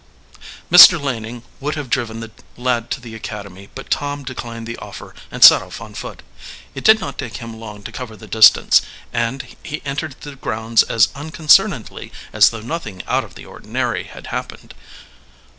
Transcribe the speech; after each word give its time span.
Mr. 0.71 0.99
Laning 0.99 1.43
would 1.59 1.75
have 1.75 1.87
driven 1.87 2.21
the 2.21 2.31
lad 2.57 2.89
to 2.89 2.99
the 2.99 3.13
academy, 3.13 3.69
but 3.75 3.91
Tom 3.91 4.23
declined 4.23 4.65
the 4.65 4.75
offer 4.79 5.13
and 5.29 5.43
set 5.43 5.61
off 5.61 5.79
on 5.79 5.93
foot. 5.93 6.23
It 6.73 6.83
did 6.83 6.99
not 6.99 7.19
take 7.19 7.37
him 7.37 7.59
long 7.59 7.83
to 7.83 7.91
cover 7.91 8.15
the 8.17 8.25
distance, 8.25 8.81
and 9.13 9.47
he 9.61 9.79
entered 9.85 10.15
the 10.21 10.35
grounds 10.35 10.81
as 10.81 11.09
unconcernedly 11.13 12.11
as 12.33 12.49
though 12.49 12.61
nothing 12.61 13.03
out 13.07 13.23
of 13.23 13.35
the 13.35 13.45
ordinary 13.45 14.05
had 14.05 14.25
happened. 14.33 14.73